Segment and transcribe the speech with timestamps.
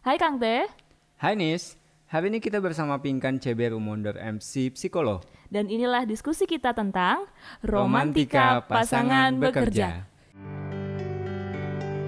[0.00, 0.64] Hai Kang Teh.
[1.20, 1.76] Hai Nis,
[2.08, 5.20] hari ini kita bersama Pinkan CB Rumonder MC Psikolog.
[5.52, 7.28] Dan inilah diskusi kita tentang
[7.60, 10.08] Romantika Pasangan Bekerja.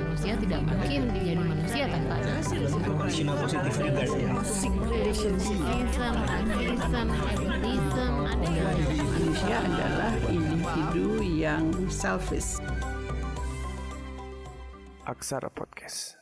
[0.09, 2.33] manusia tidak mungkin menjadi manusia tanpa ada
[9.04, 12.56] Manusia adalah individu yang selfish.
[15.04, 16.22] Aksara Podcast.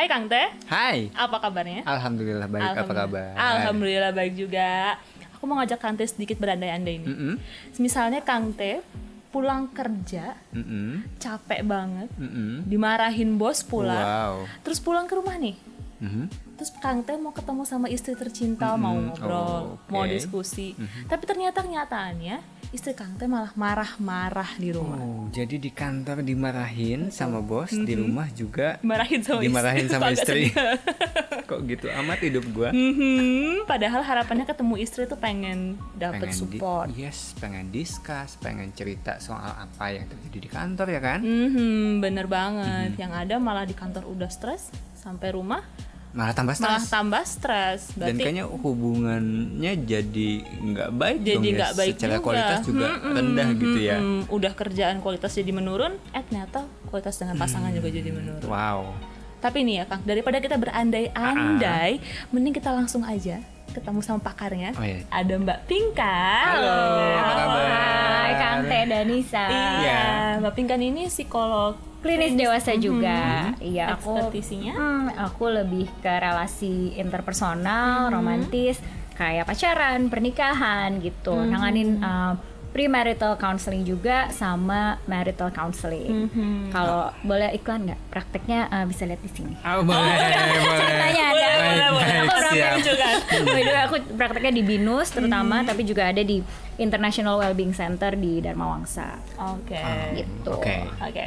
[0.00, 1.84] Hai Kang Teh, Hai, apa kabarnya?
[1.84, 3.36] Alhamdulillah baik, apa kabar?
[3.36, 4.96] Alhamdulillah baik juga.
[5.36, 7.04] Aku mau ngajak Kang Teh sedikit berandai-andai ini.
[7.04, 7.34] Mm-mm,
[7.76, 8.80] Misalnya Kang Teh
[9.28, 12.64] pulang kerja mm-mm, capek banget, mm-mm.
[12.64, 14.48] dimarahin bos pulang, Wow.
[14.64, 15.60] terus pulang ke rumah nih.
[16.00, 16.32] Mhm.
[16.56, 18.80] Terus Kang Teh mau ketemu sama istri tercinta, Mm-mm.
[18.80, 19.92] mau ngobrol, Oh, oke.
[19.92, 20.72] mau diskusi.
[21.12, 22.40] Tapi ternyata kenyataannya
[22.70, 24.94] istri Kang Teh malah marah-marah di rumah.
[24.96, 29.92] Oh, jadi di kantor dimarahin sama bos, di rumah juga Dimarahin sama dimarahin istri.
[29.92, 30.42] sama istri.
[31.50, 32.70] Kok gitu amat hidup gua?
[32.70, 36.86] Mhm, Padahal harapannya ketemu istri tuh pengen dapet Pengen di- support.
[36.94, 41.18] yes, pengen discuss, pengen cerita soal apa yang terjadi di kantor ya kan?
[41.20, 42.94] Mhm, bener banget.
[42.94, 43.02] Mm-hmm.
[43.02, 45.66] Yang ada malah di kantor udah stres, sampai rumah
[46.10, 46.90] Malah tambah malah stres.
[46.90, 47.80] tambah stres.
[47.94, 51.54] Dan kayaknya hubungannya jadi nggak baik jadi dong ya.
[51.54, 52.24] nggak baik Secara juga.
[52.26, 53.96] kualitas juga Mm-mm, rendah gitu ya.
[53.96, 54.20] mm-mm.
[54.28, 58.42] Udah kerjaan kualitas jadi menurun, eh ternyata kualitas dengan pasangan juga jadi menurun.
[58.44, 58.90] Wow.
[59.40, 61.90] Tapi nih ya Kang, daripada kita berandai-andai,
[62.28, 63.40] mending kita langsung aja
[63.70, 64.74] ketemu sama pakarnya.
[64.74, 65.06] Oh, iya.
[65.08, 66.46] Ada Mbak Pinkan.
[66.58, 66.78] Halo,
[67.14, 67.66] apa kabar?
[68.26, 69.46] Hai Kang Teh Danisa.
[69.48, 70.02] Iya,
[70.42, 73.52] Mbak Pinkan ini psikolog Klinis dewasa juga.
[73.60, 74.32] Iya, aku?
[74.72, 78.80] Hmm, aku lebih ke relasi interpersonal, romantis,
[79.20, 81.36] kayak pacaran, pernikahan gitu.
[81.36, 82.40] Nanganin uh,
[82.70, 86.30] premarital counseling juga sama marital counseling.
[86.70, 88.00] Kalau boleh iklan nggak?
[88.14, 89.54] Prakteknya uh, bisa lihat di sini.
[89.66, 90.78] Oh, boleh, boleh.
[90.80, 91.48] Ceritanya ada.
[91.50, 93.08] Boleh, boleh, Aku praktek juga.
[93.42, 96.38] By way, aku prakteknya di Binus terutama, tapi juga ada di
[96.78, 99.18] International Wellbeing Center di Dharma Wangsa.
[99.36, 99.82] Oke.
[100.14, 100.50] Gitu.
[100.54, 100.86] Oke.
[101.02, 101.24] Oke.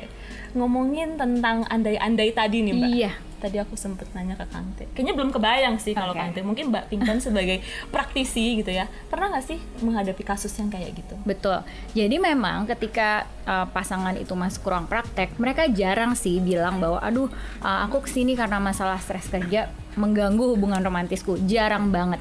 [0.56, 2.90] Ngomongin tentang andai-andai tadi nih, Mbak.
[2.90, 3.12] Iya.
[3.43, 4.87] Tadi aku sempet nanya ke Kang Teh.
[4.95, 6.23] Kayaknya belum kebayang sih kalau Oke.
[6.23, 6.47] Kang Teh.
[6.47, 7.59] Mungkin Mbak Pinkan sebagai
[7.91, 8.87] praktisi gitu ya.
[9.11, 11.19] Pernah nggak sih menghadapi kasus yang kayak gitu?
[11.27, 11.59] Betul.
[11.91, 17.27] Jadi memang ketika uh, pasangan itu masuk ruang praktek, mereka jarang sih bilang bahwa aduh
[17.59, 21.37] uh, aku ke sini karena masalah stres kerja mengganggu hubungan romantisku.
[21.45, 22.19] Jarang banget.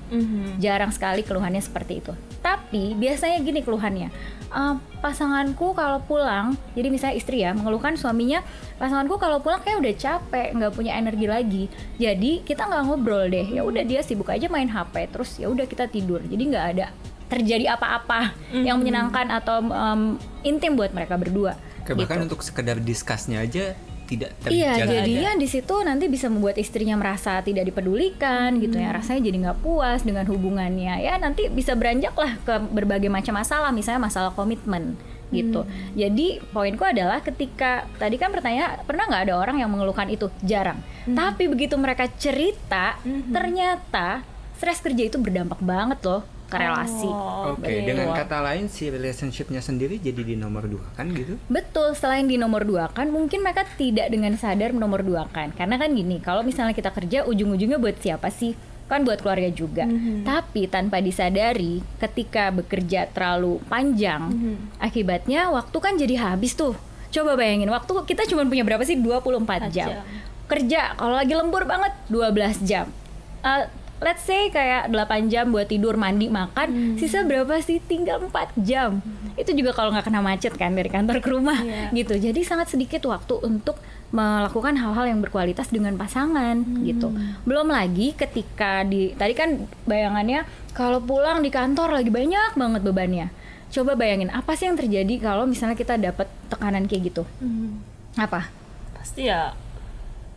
[0.59, 2.13] Jarang sekali keluhannya seperti itu.
[2.43, 4.09] Tapi biasanya gini keluhannya.
[4.53, 8.45] uh, pasanganku kalau pulang, jadi misalnya istri ya mengeluhkan suaminya,
[8.77, 11.65] pasanganku kalau pulang kayak udah capek, nggak punya energi lagi.
[11.97, 13.49] Jadi kita nggak ngobrol deh.
[13.49, 16.21] Ya udah dia sibuk aja main HP, terus ya udah kita tidur.
[16.21, 16.93] Jadi nggak ada
[17.33, 21.57] terjadi apa-apa yang menyenangkan atau um, intim buat mereka berdua.
[21.89, 22.27] Kayak bahkan gitu.
[22.29, 23.73] untuk sekedar discussnya aja
[24.13, 24.85] tidak terjaga.
[24.85, 29.37] Iya, jadinya di situ nanti bisa membuat istrinya merasa tidak dipedulikan gitu ya, rasanya jadi
[29.49, 31.01] nggak puas dengan hubungannya.
[31.01, 35.01] Ya nanti bisa beranjak lah ke berbagai macam masalah, misalnya masalah komitmen
[35.33, 35.65] gitu.
[35.97, 40.29] Jadi poinku adalah ketika tadi kan pertanyaan pernah nggak ada orang yang mengeluhkan itu?
[40.45, 40.85] Jarang.
[41.09, 43.01] Tapi begitu mereka cerita,
[43.33, 44.21] ternyata
[44.61, 46.23] stres kerja itu berdampak banget loh
[46.53, 47.09] ke relasi.
[47.09, 47.89] Oh, Oke, betul.
[47.89, 51.41] dengan kata lain si relationshipnya sendiri jadi di nomor dua kan gitu?
[51.49, 55.49] Betul, selain di nomor dua kan mungkin mereka tidak dengan sadar nomor dua kan.
[55.57, 58.53] Karena kan gini, kalau misalnya kita kerja ujung-ujungnya buat siapa sih?
[58.93, 59.89] Kan buat keluarga juga.
[60.21, 64.29] Tapi tanpa disadari, ketika bekerja terlalu panjang,
[64.77, 66.77] akibatnya waktu kan jadi habis tuh.
[67.09, 69.01] Coba bayangin, waktu kita cuma punya berapa sih?
[69.01, 69.89] 24 jam.
[69.97, 70.05] jam.
[70.45, 72.93] Kerja kalau lagi lembur banget 12 jam.
[73.41, 73.65] Eh,
[74.03, 77.79] let's say kayak 8 jam buat tidur, mandi, makan, sisa berapa sih?
[77.79, 78.99] Tinggal 4 jam.
[79.35, 81.95] Itu juga kalau nggak kena macet kan dari kantor ke rumah Iya.
[81.95, 82.15] gitu.
[82.19, 83.79] Jadi sangat sedikit waktu untuk
[84.13, 87.09] melakukan hal-hal yang berkualitas dengan pasangan gitu.
[87.49, 90.45] Belum lagi ketika di tadi kan bayangannya
[90.77, 93.27] kalau pulang di kantor lagi banyak banget bebannya.
[93.73, 97.25] Coba bayangin apa sih yang terjadi kalau misalnya kita dapat tekanan kayak gitu?
[97.41, 97.81] Hmm.
[98.21, 98.53] Apa?
[98.93, 99.57] Pasti ya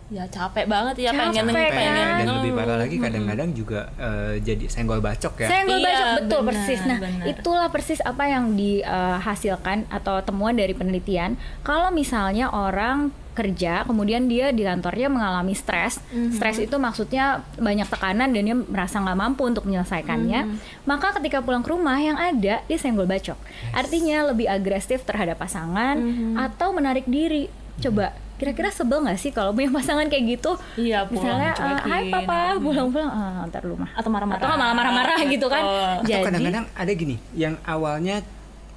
[0.05, 2.17] ya capek banget ya Capek, pengen Capek, pengen kan?
[2.21, 5.47] dan lebih parah lagi kadang-kadang juga eh, jadi senggol bacok ya.
[5.49, 6.79] Senggol Iya, bacok betul benar, persis.
[6.85, 7.25] Nah, benar.
[7.25, 11.41] itulah persis apa yang dihasilkan atau temuan dari penelitian.
[11.65, 15.99] Kalau misalnya orang kerja, kemudian dia di kantornya mengalami stres,
[16.31, 20.55] stres itu maksudnya banyak tekanan dan dia merasa nggak mampu untuk menyelesaikannya.
[20.87, 23.35] Maka ketika pulang ke rumah yang ada dia senggol bacok.
[23.75, 25.99] Artinya lebih agresif terhadap pasangan
[26.39, 27.51] atau menarik diri.
[27.75, 30.51] Coba kira-kira sebel nggak sih kalau punya pasangan kayak gitu?
[30.75, 31.91] Iya, pulang Misalnya, dicuekin.
[31.91, 35.63] hai papa, pulang-pulang, ah, ntar lu mah atau marah-marah atau malah marah-marah gitu kan.
[35.63, 38.19] Atau jadi kadang-kadang ada gini, yang awalnya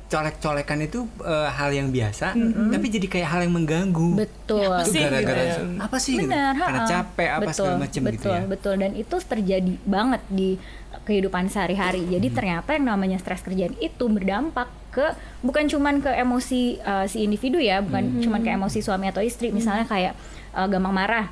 [0.08, 2.32] colek-colekan itu eh, hal yang biasa,
[2.72, 4.24] tapi jadi kayak hal yang mengganggu.
[4.24, 4.72] Betul.
[4.80, 5.84] Itu sih, gara-gara gitu ya.
[5.84, 6.14] apa sih?
[6.16, 6.32] gitu?
[6.32, 8.42] Karena capek apa betul, segala macam gitu ya.
[8.48, 10.56] Betul, dan itu terjadi banget di
[11.04, 12.08] kehidupan sehari-hari.
[12.08, 12.12] Hmm.
[12.16, 15.12] Jadi ternyata yang namanya stres kerjaan itu berdampak ke
[15.44, 18.22] bukan cuman ke emosi uh, si individu ya, bukan Hmm.
[18.24, 19.52] cuman ke emosi suami atau istri.
[19.52, 20.16] Misalnya kayak
[20.56, 21.26] uh, gampang marah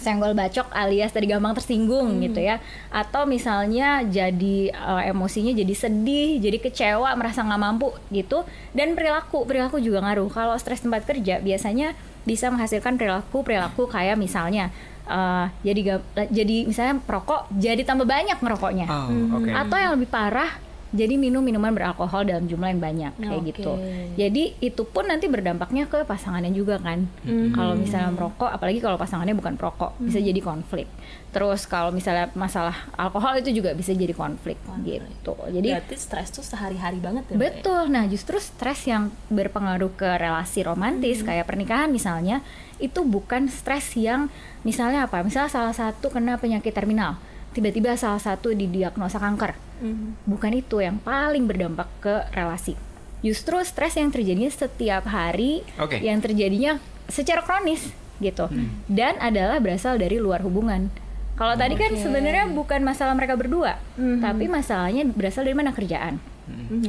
[0.00, 2.58] senggol bacok alias tadi gampang tersinggung gitu ya.
[2.88, 8.42] Atau misalnya jadi uh, emosinya jadi sedih jadi kecewa merasa nggak mampu gitu.
[8.72, 10.32] Dan perilaku perilaku juga ngaruh.
[10.32, 11.92] Kalau stres tempat kerja biasanya
[12.24, 14.68] bisa menghasilkan perilaku perilaku kayak misalnya
[15.08, 19.48] uh, jadi jadi misalnya perokok jadi tambah banyak ngerokoknya Oh, oke.
[19.48, 20.52] atau yang lebih parah
[20.90, 23.48] jadi minum minuman beralkohol dalam jumlah yang banyak kayak Oke.
[23.54, 23.72] gitu.
[24.18, 27.06] Jadi itu pun nanti berdampaknya ke pasangannya juga kan.
[27.54, 30.90] Kalau misalnya merokok, apalagi kalau pasangannya bukan perokok, bisa jadi konflik.
[31.30, 35.38] Terus kalau misalnya masalah alkohol itu juga bisa jadi konflik, gitu.
[35.46, 37.38] Jadi Berarti stres tuh sehari-hari banget ya.
[37.38, 37.46] Mbak, ya?
[37.54, 37.82] Betul.
[37.94, 42.42] Nah, justru stres yang berpengaruh ke relasi romantis kayak pernikahan misalnya,
[42.82, 44.26] itu bukan stres yang
[44.66, 45.22] misalnya apa?
[45.22, 47.22] Misalnya salah satu kena penyakit terminal,
[47.52, 49.56] tiba-tiba salah satu didiagnosa kanker.
[49.80, 50.28] Mhm.
[50.28, 52.76] Bukan itu yang paling berdampak ke relasi.
[53.20, 56.00] Justru stres yang terjadinya setiap hari, Oke.
[56.00, 56.80] yang terjadinya
[57.10, 58.48] secara kronis gitu.
[58.88, 60.88] Dan adalah berasal dari luar hubungan.
[61.36, 66.20] Kalau tadi kan sebenarnya bukan masalah mereka berdua, tapi masalahnya berasal dari mana kerjaan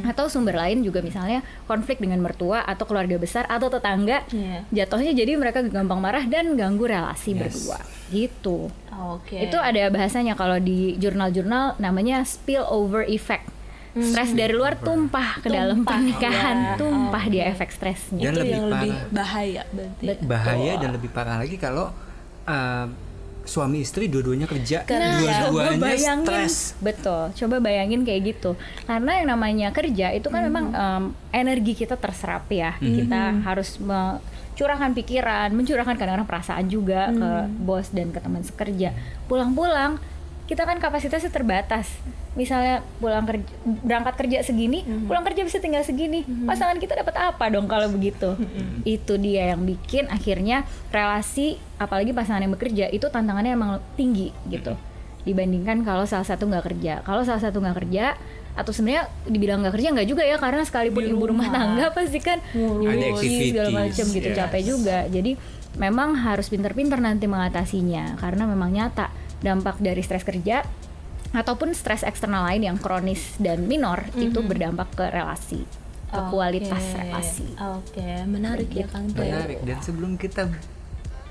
[0.03, 4.63] atau sumber lain juga misalnya konflik dengan mertua atau keluarga besar atau tetangga Iya.
[4.85, 7.39] jatuhnya jadi mereka gampang marah dan ganggu relasi Yes.
[7.39, 7.79] berdua.
[8.09, 8.69] Gitu.
[8.91, 9.37] Oke.
[9.39, 13.49] itu ada bahasanya kalau di jurnal-jurnal namanya spillover effect.
[13.91, 16.57] Stres dari luar tumpah ke dalam Tumpah, pernikahan.
[16.63, 16.75] Ya.
[16.79, 18.23] tumpah dia efek stresnya.
[18.23, 20.05] Dan itu lebih yang lebih bahaya berarti.
[20.23, 21.91] Bahaya dan lebih parah lagi kalau
[22.45, 22.85] uh,
[23.51, 26.23] suami istri dua-duanya kerja, coba dua-duanya bayangin.
[26.23, 26.55] stres.
[26.79, 28.55] betul coba bayangin kayak gitu.
[28.87, 31.03] Karena yang namanya kerja itu kan memang em,
[31.35, 32.79] energi kita terserap ya.
[32.79, 38.95] Kita harus mencurahkan pikiran mencurahkan kadang-kadang perasaan juga ke bos dan ke teman sekerja.
[39.27, 39.99] Pulang-pulang
[40.51, 41.87] kita kan kapasitasnya terbatas.
[42.35, 46.27] Misalnya pulang kerja berangkat kerja segini pulang kerja bisa tinggal segini.
[46.43, 48.35] Pasangan kita dapat apa dong kalau begitu?
[48.83, 54.75] Itu dia yang bikin akhirnya relasi apalagi pasangan yang bekerja itu tantangannya emang tinggi gitu.
[55.23, 56.99] Dibandingkan kalau salah satu nggak kerja.
[57.07, 58.19] Kalau salah satu nggak kerja
[58.51, 61.47] atau sebenarnya dibilang nggak kerja nggak juga ya karena sekalipun ibu rumah.
[61.47, 64.35] tangga pasti kan Ada nyuci segala macam gitu yes.
[64.35, 65.07] capek juga.
[65.07, 65.31] Jadi
[65.79, 70.63] memang harus pinter-pinter nanti mengatasinya karena memang nyata dampak dari stres kerja
[71.31, 75.63] ataupun stres eksternal lain yang kronis dan minor itu berdampak ke relasi
[76.11, 76.97] ke kualitas Oke.
[76.99, 77.47] relasi
[77.79, 79.31] Oke, menarik ya Kang Teh.
[79.31, 79.63] Menarik.
[79.63, 80.51] Dan sebelum kita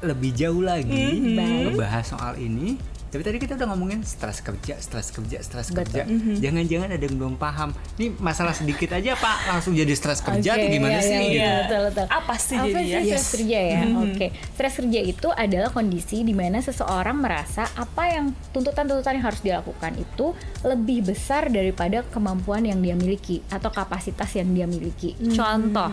[0.01, 2.81] lebih jauh lagi membahas soal ini,
[3.11, 6.07] tapi tadi kita udah ngomongin stres kerja, stres kerja, stres kerja.
[6.39, 7.75] Jangan-jangan ada yang belum paham.
[7.99, 11.11] Ini masalah sedikit aja Pak, langsung jadi stres kerja Oke, atau gimana iya, sih?
[11.11, 11.35] iya, gitu?
[11.35, 12.07] iya, betul, betul.
[12.07, 13.03] Apa sih Apa jadi sih ya?
[13.03, 13.81] stres kerja ya?
[13.99, 19.43] Oke, stres kerja itu adalah kondisi di mana seseorang merasa apa yang tuntutan-tuntutan yang harus
[19.43, 20.31] dilakukan itu
[20.63, 25.19] lebih besar daripada kemampuan yang dia miliki atau kapasitas yang dia miliki.
[25.35, 25.91] Contoh,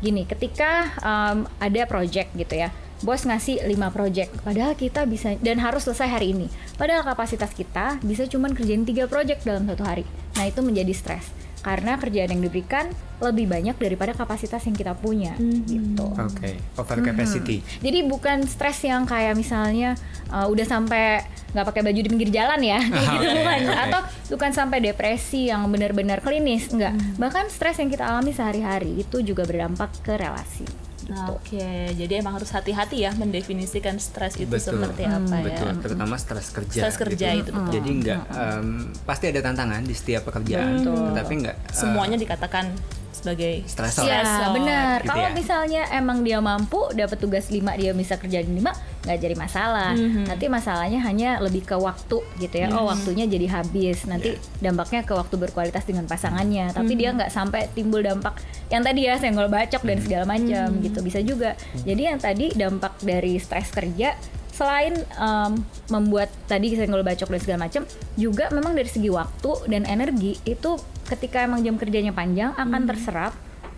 [0.00, 2.72] gini, ketika um, ada project gitu ya,
[3.02, 6.46] bos ngasih 5 project, padahal kita bisa dan harus selesai hari ini.
[6.74, 10.02] Padahal kapasitas kita bisa cuman kerjain tiga project dalam satu hari.
[10.34, 12.86] Nah itu menjadi stres karena kerjaan yang diberikan
[13.18, 15.34] lebih banyak daripada kapasitas yang kita punya
[15.66, 16.06] gitu.
[16.14, 17.66] Oke, over capacity.
[17.82, 19.98] Jadi bukan stres yang kayak misalnya
[20.30, 23.60] uh, udah sampai nggak pakai baju di pinggir jalan ya, kayak gitu bukan.
[23.66, 23.74] oke.
[23.74, 24.00] Atau
[24.38, 26.94] bukan sampai depresi yang benar-benar klinis, enggak.
[27.18, 30.87] Bahkan stres yang kita alami sehari-hari itu juga berdampak ke relasi.
[31.08, 31.32] Nah, Gitu.
[31.40, 34.76] Oke, jadi emang harus hati-hati ya mendefinisikan stres itu Betul.
[34.76, 35.44] seperti apa ya.
[35.48, 36.80] Betul, terutama stres kerja.
[36.84, 37.72] Stres kerja itu, betul.
[37.80, 38.68] Jadi nggak em,
[39.08, 42.76] pasti ada tantangan di setiap pekerjaan, tetapi nggak eh, Semuanya dikatakan
[43.18, 44.06] sebagai Stresor.
[44.06, 44.54] Ya stresor.
[44.54, 45.02] benar.
[45.02, 45.34] Gitu Kalau ya.
[45.34, 48.62] misalnya emang dia mampu dapat tugas 5 dia bisa kerjain 5
[49.04, 49.92] nggak jadi masalah.
[49.98, 52.70] Nanti masalahnya hanya lebih ke waktu gitu ya.
[52.70, 54.06] Oh waktunya jadi habis.
[54.06, 56.70] Nanti dampaknya ke waktu berkualitas dengan pasangannya.
[56.70, 61.00] Tapi dia nggak sampai timbul dampak yang tadi ya senggol bacok dan segala macam gitu
[61.02, 61.58] bisa juga.
[61.82, 64.14] Jadi yang tadi dampak dari stres kerja
[64.58, 65.52] selain em,
[65.86, 67.86] membuat tadi senggol bacok dan segala macam
[68.18, 70.74] juga memang dari segi waktu dan energi itu
[71.06, 73.32] ketika emang jam kerjanya panjang akan terserap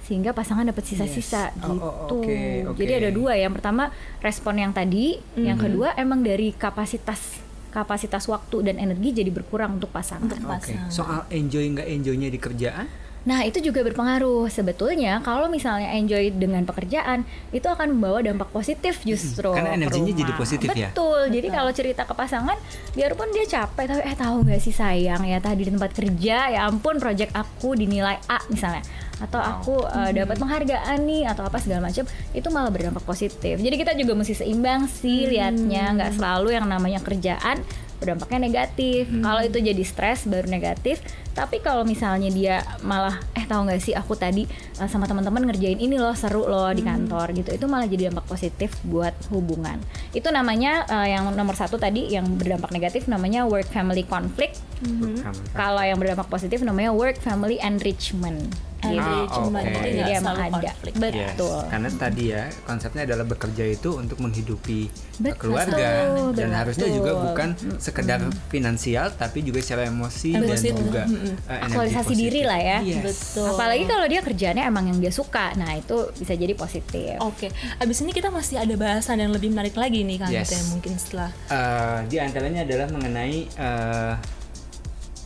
[0.08, 1.62] sehingga pasangan dapat sisa-sisa Yes.
[1.62, 1.84] Oh, gitu.
[1.84, 2.38] oh, oke,
[2.72, 2.78] oke.
[2.82, 3.94] Jadi ada dua, yang pertama
[4.25, 7.38] respon yang tadi, yang kedua emang dari kapasitas
[7.70, 10.34] kapasitas waktu dan energi jadi berkurang untuk pasangan.
[10.50, 12.90] Oke, soal enjoy nggak enjoynya di kerjaan?
[13.28, 14.48] Nah, itu juga berpengaruh.
[14.48, 19.52] Sebetulnya kalau misalnya enjoy dengan pekerjaan, itu akan membawa dampak positif justru.
[19.52, 20.88] Karena energinya jadi positif ya?
[20.88, 21.28] Betul.
[21.28, 22.56] Jadi kalau cerita ke pasangan,
[22.96, 26.60] biarpun dia capek, tapi eh tahu nggak sih sayang ya tadi di tempat kerja, ya
[26.64, 28.80] ampun project aku dinilai A misalnya.
[29.20, 33.76] atau aku uh, dapat penghargaan nih atau apa segala macam itu malah berdampak positif jadi
[33.76, 37.60] kita juga mesti seimbang sih liatnya nggak selalu yang namanya kerjaan
[38.00, 39.07] berdampaknya negatif.
[39.12, 41.04] Kalau itu jadi stres baru negatif.
[41.30, 44.49] Tapi kalau misalnya dia malah eh tahu nggak sih aku tadi
[44.80, 48.26] uh, sama teman-teman ngerjain ini loh seru loh di kantor gitu itu malah jadi dampak
[48.26, 49.78] positif buat hubungan.
[50.11, 54.59] Itu namanya uh, yang nomor satu tadi yang berdampak negatif namanya work family conflict.
[54.80, 55.37] Bukan.
[55.52, 58.49] kalau yang berdampak positif namanya work family enrichment
[58.80, 58.99] gitu.
[59.00, 59.80] Ah, Enrichment, oke.
[59.80, 60.60] jadi nggak emang selalu ada.
[60.72, 60.92] konflik.
[61.00, 61.58] Yes, Betul.
[61.68, 64.80] karena tadi ya konsepnya adalah bekerja itu untuk menghidupi
[65.20, 65.88] Betul, keluarga
[66.32, 66.58] dan betul.
[66.58, 71.34] harusnya juga bukan sekedar finansial tapi juga secara emosi, Emosi, dan juga mm-mm.
[71.44, 72.22] uh, energi Aktualisasi positif.
[72.25, 72.78] diri lah ya.
[72.80, 73.02] Yes.
[73.04, 73.46] Betul.
[73.52, 77.20] Apalagi kalau dia kerjanya emang yang dia suka, nah itu bisa jadi positif.
[77.20, 80.72] Oke, abis ini kita masih ada bahasan yang lebih menarik lagi nih Kang Yes.
[80.72, 84.14] Mungkin setelah Uh, di antaranya adalah mengenai uh,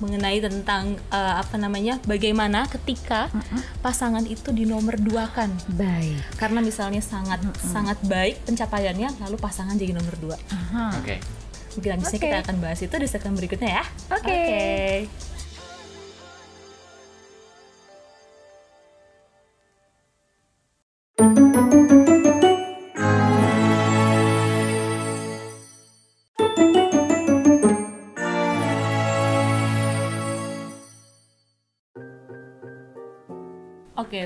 [0.02, 3.30] mengenai tentang eh, apa namanya bagaimana ketika
[3.84, 6.18] pasangan itu dinomor duakan Baik.
[6.38, 10.36] karena misalnya sangat sangat baik pencapaiannya lalu pasangan jadi nomor dua
[10.98, 11.16] oke.
[11.78, 12.26] mungkin abisnya Oke.
[12.26, 13.84] kita akan bahas itu di segmen berikutnya ya
[14.14, 14.42] Oke.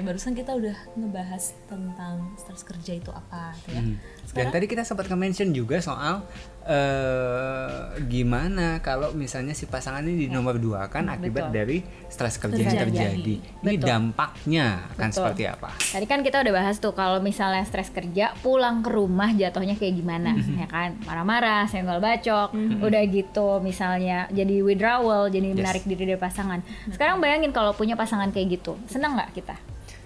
[0.00, 3.82] Barusan kita udah ngebahas tentang stres kerja itu apa, gitu ya.
[3.82, 3.96] Hmm.
[4.28, 6.22] Dan tadi kita sempat ke-mention juga soal
[6.68, 11.56] eh, gimana kalau misalnya si pasangan ini di nomor dua kan akibat betul.
[11.56, 13.34] dari stres kerja yang Terjadi.
[13.64, 13.88] Ini Betul.
[13.88, 15.16] dampaknya akan Betul.
[15.16, 15.70] seperti apa?
[15.76, 19.94] Tadi kan kita udah bahas tuh kalau misalnya stres kerja pulang ke rumah jatuhnya kayak
[19.98, 25.56] gimana ya kan marah-marah senggol bacok udah gitu misalnya jadi withdrawal jadi Yes.
[25.56, 26.60] menarik diri dari pasangan
[26.92, 29.56] sekarang bayangin kalau punya pasangan kayak gitu senang nggak kita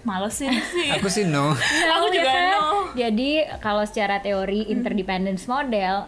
[0.03, 0.91] malesin sih.
[0.95, 1.55] Aku sih no.
[1.99, 2.51] Aku ya juga kan?
[2.51, 2.67] no.
[2.93, 3.29] Jadi
[3.63, 6.07] kalau secara teori interdependence model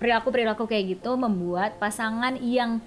[0.00, 2.80] perilaku-perilaku kayak gitu membuat pasangan yang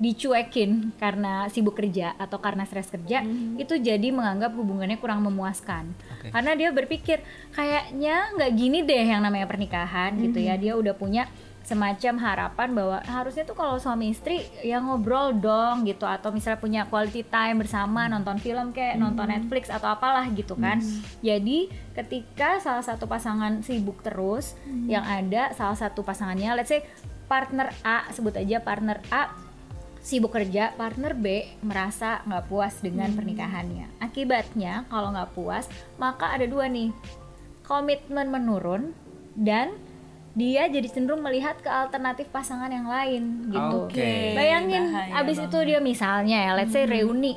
[0.00, 3.20] dicuekin karena sibuk kerja atau karena stres kerja
[3.60, 6.32] itu jadi menganggap hubungannya kurang memuaskan Oke.
[6.32, 7.20] karena dia berpikir
[7.52, 11.28] kayaknya nggak gini deh yang namanya pernikahan gitu ya dia udah punya
[11.70, 16.82] semacam harapan bahwa harusnya tuh kalau suami istri ya ngobrol dong gitu atau misalnya punya
[16.90, 20.82] quality time bersama nonton film kayak nonton Netflix atau apalah gitu kan.
[21.22, 24.58] Jadi ketika salah satu pasangan sibuk terus
[24.90, 26.82] yang ada salah satu pasangannya let's say
[27.30, 29.30] partner A sebut aja partner A
[30.00, 34.00] sibuk kerja, partner B merasa nggak puas dengan pernikahannya.
[34.00, 35.68] Akibatnya kalau nggak puas,
[36.00, 36.88] maka ada dua nih,
[37.68, 38.96] komitmen menurun
[39.36, 39.76] dan
[40.30, 43.90] dia jadi cenderung melihat ke alternatif pasangan yang lain gitu.
[43.90, 44.38] Oke.
[44.38, 45.68] Bayangin, bahaya abis itu banget.
[45.68, 47.34] dia misalnya ya, let's say reuni,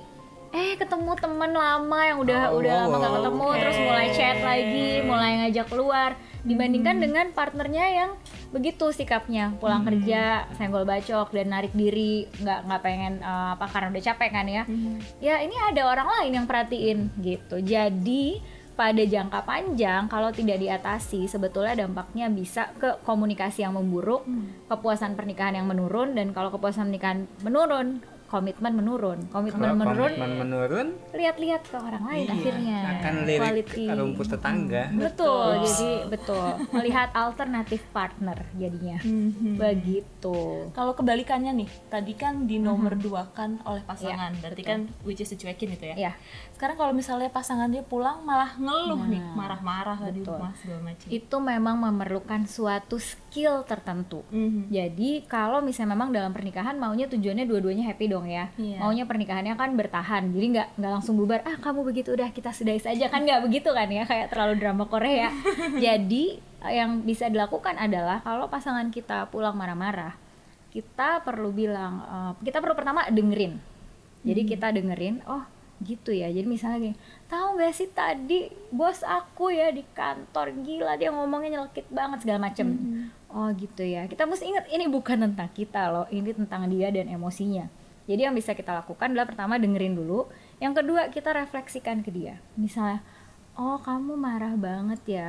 [0.53, 3.57] eh ketemu teman lama yang udah Oh, udah lama gak ketemu, oke.
[3.57, 6.09] terus mulai chat lagi, mulai ngajak keluar,
[6.45, 8.09] dibandingkan dengan partnernya yang
[8.53, 9.57] begitu sikapnya.
[9.57, 14.29] Pulang kerja senggol bacok dan narik diri nggak nggak pengen eh, apa karena udah capek
[14.29, 14.63] kan ya.
[15.17, 17.57] Ya ini ada orang lain yang perhatiin gitu.
[17.57, 18.37] Jadi
[18.73, 24.25] pada jangka panjang kalau tidak diatasi sebetulnya dampaknya bisa ke komunikasi yang memburuk
[24.65, 28.01] kepuasan pernikahan yang menurun dan kalau kepuasan pernikahan menurun
[28.33, 33.41] komitmen menurun komitmen Kalau menurun komitmen menurun, lihat-lihat ke orang lain iya, akhirnya akan lirik
[33.69, 33.85] Quality.
[33.93, 34.83] rumput tetangga.
[34.91, 39.55] betul jadi betul melihat alternatif partner jadinya Mhm.
[39.55, 45.19] begitu Kalau kebalikannya nih, tadi kan di nomor dua kan oleh pasangan, berarti kan which
[45.19, 45.95] is dicuekin itu ya.
[46.01, 46.13] ya
[46.51, 50.39] Sekarang kalau misalnya pasangan dia pulang malah ngeluh nih, marah-marah lah di betul.
[50.39, 51.07] rumah segala macam.
[51.07, 54.71] itu memang memerlukan suatu skill tertentu Mhm.
[54.71, 58.49] Jadi kalau misalnya memang dalam pernikahan maunya tujuannya dua-duanya happy dong ya.
[58.55, 58.77] Iya.
[58.81, 60.31] Maunya pernikahannya kan bertahan.
[60.33, 61.43] Jadi nggak nggak langsung bubar.
[61.45, 64.85] Ah kamu begitu udah kita sudahi saja kan nggak begitu kan ya kayak terlalu drama
[64.87, 65.29] Korea.
[65.85, 70.15] Jadi yang bisa dilakukan adalah kalau pasangan kita pulang marah-marah,
[70.71, 73.59] kita perlu bilang eh, kita perlu pertama dengerin.
[74.23, 75.19] Jadi kita dengerin.
[75.27, 75.43] Oh
[75.83, 76.31] gitu ya.
[76.31, 76.95] Jadi misalnya gini,
[77.27, 82.47] tahu nggak sih tadi bos aku ya di kantor gila dia ngomongnya nyelekit banget segala
[82.49, 82.67] macem.
[83.33, 84.07] Oh gitu ya.
[84.07, 87.67] Kita mesti ingat ini bukan tentang kita loh, ini tentang dia dan emosinya.
[88.03, 90.27] Jadi yang bisa kita lakukan adalah pertama dengerin dulu,
[90.59, 92.39] yang kedua kita refleksikan ke dia.
[92.59, 92.99] Misalnya,
[93.55, 95.27] oh kamu marah banget ya,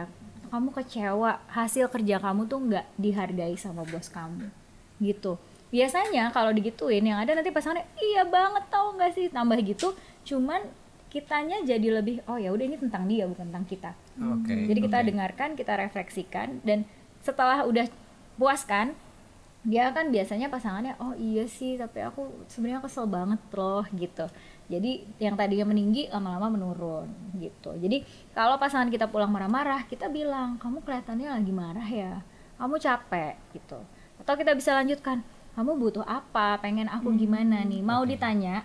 [0.50, 4.50] kamu kecewa, hasil kerja kamu tuh nggak dihargai sama bos kamu,
[4.98, 5.38] gitu.
[5.74, 9.94] Biasanya kalau digituin yang ada nanti pasangannya iya banget tahu nggak sih tambah gitu,
[10.26, 10.62] cuman
[11.10, 13.90] kitanya jadi lebih oh ya udah ini tentang dia bukan tentang kita.
[14.18, 14.66] Oke.
[14.66, 15.06] Jadi kita oke.
[15.14, 16.82] dengarkan, kita refleksikan dan
[17.22, 17.86] setelah udah
[18.34, 18.98] puas kan,
[19.64, 24.28] dia kan biasanya pasangannya oh iya sih tapi aku sebenarnya kesel banget loh gitu.
[24.64, 27.72] Jadi yang tadinya meninggi lama-lama menurun gitu.
[27.76, 32.12] Jadi kalau pasangan kita pulang marah-marah, kita bilang kamu kelihatannya lagi marah ya,
[32.56, 33.76] kamu capek gitu.
[34.20, 35.20] Atau kita bisa lanjutkan,
[35.52, 38.64] kamu butuh apa, pengen aku gimana nih, mau ditanya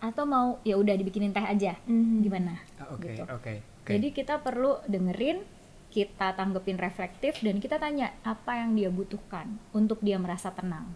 [0.00, 2.20] atau mau ya udah dibikinin teh aja, Mhm.
[2.20, 2.56] gimana?
[2.76, 3.24] Ah, Oke, gitu.
[3.24, 3.90] oke, oke.
[3.92, 5.40] Jadi kita perlu dengerin,
[5.90, 10.86] kita tanggepin reflektif dan kita tanya apa yang dia butuhkan untuk dia merasa tenang.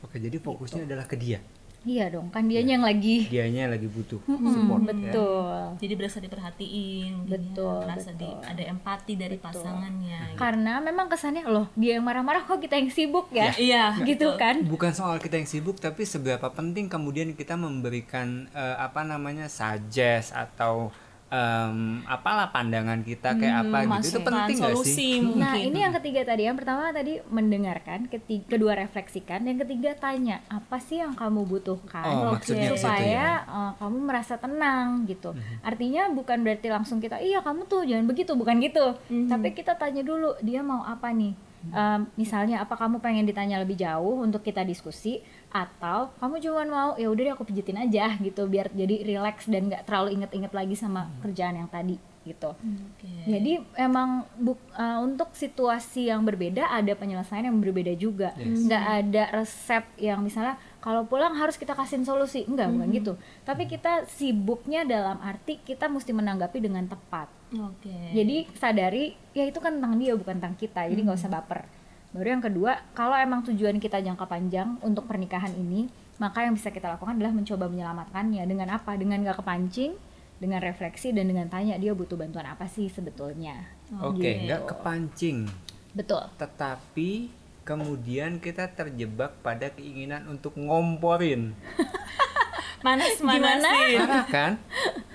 [0.00, 1.40] Oke, jadi fokusnya adalah ke dia.
[1.82, 4.86] Iya dong, kan dianya yang lagi Dianya lagi butuh Mm-mm, support ya.
[4.86, 5.58] betul.
[5.82, 8.38] Jadi berasa diperhatiin, Betul, merasa di, betul.
[8.46, 10.20] ada empati dari pasangannya.
[10.30, 10.38] gitu.
[10.38, 14.62] Karena memang kesannya loh dia yang marah-marah kok kita yang sibuk ya, Iya, gitu kan?
[14.62, 20.30] Bukan soal kita yang sibuk, tapi seberapa penting kemudian kita memberikan eh, apa namanya suggest
[20.30, 20.94] atau
[21.32, 24.08] em, apalah pandangan kita kayak apa gitu.
[24.12, 25.12] Itu penting nggak solusi sih?
[25.24, 25.40] mungkin.
[25.40, 30.44] Nah ini yang ketiga tadi, yang pertama tadi mendengarkan, ketiga, kedua refleksikan, yang ketiga tanya
[30.46, 33.48] apa sih yang kamu butuhkan Oh, situ supaya ya.
[33.48, 35.32] eh, kamu merasa tenang gitu.
[35.60, 38.92] Artinya bukan berarti langsung kita iya kamu tuh jangan begitu, bukan gitu.
[39.08, 41.32] Tapi kita tanya dulu dia mau apa nih.
[41.70, 45.22] Em, misalnya apa kamu pengen ditanya lebih jauh untuk kita diskusi
[45.54, 49.70] atau kamu cuma mau ya udah deh aku pijitin aja gitu biar jadi relax dan
[49.70, 52.54] nggak terlalu inget-inget lagi sama kerjaan yang tadi gitu.
[52.54, 53.10] Oke.
[53.26, 58.30] Jadi emang buk, uh, untuk situasi yang berbeda ada penyelesaian yang berbeda juga.
[58.38, 62.46] Nggak ada resep yang misalnya kalau pulang harus kita kasihin solusi.
[62.46, 63.12] Enggak, bukan gitu.
[63.42, 67.41] Tapi kita sibuknya dalam arti kita mesti menanggapi dengan tepat.
[67.52, 68.16] Oke.
[68.16, 70.88] Jadi sadari ya itu kan tentang dia bukan tentang kita.
[70.88, 71.60] Jadi nggak usah baper.
[72.12, 75.88] Baru yang kedua, kalau emang tujuan kita jangka panjang untuk pernikahan ini,
[76.20, 78.92] maka yang bisa kita lakukan adalah mencoba menyelamatkannya dengan apa?
[79.00, 79.96] Dengan nggak kepancing,
[80.42, 83.62] dengan refleksi dan dengan tanya dia butuh bantuan apa sih sebetulnya.
[84.02, 85.46] Oke, nggak kepancing,
[85.94, 86.26] Betul.
[86.36, 87.30] tetapi
[87.62, 91.54] kemudian kita terjebak pada keinginan untuk ngomporin.
[92.82, 93.98] manas manasin.
[93.98, 94.52] Parah kan?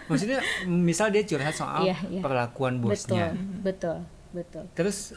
[0.08, 2.22] Maksudnya misal dia curhat soal Iya, iya.
[2.24, 3.36] perlakuan bosnya.
[3.60, 4.64] Betul, betul, betul.
[4.74, 5.12] Terus